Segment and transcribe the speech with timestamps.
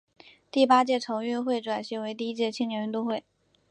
[0.49, 3.23] 第八届城运会转型为第一届青年运动会。